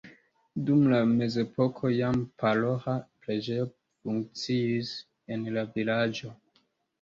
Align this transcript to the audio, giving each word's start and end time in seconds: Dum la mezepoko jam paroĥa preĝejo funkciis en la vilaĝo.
Dum 0.69 0.85
la 0.91 1.01
mezepoko 1.09 1.91
jam 1.95 2.17
paroĥa 2.43 2.95
preĝejo 3.27 3.67
funkciis 3.75 4.95
en 5.37 5.47
la 5.59 5.67
vilaĝo. 5.77 6.35